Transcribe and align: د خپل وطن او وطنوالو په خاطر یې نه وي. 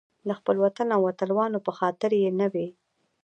د 0.27 0.29
خپل 0.39 0.55
وطن 0.65 0.87
او 0.95 1.01
وطنوالو 1.07 1.59
په 1.65 1.71
خاطر 1.79 2.11
یې 2.21 2.29
نه 2.39 2.47
وي. 2.53 2.67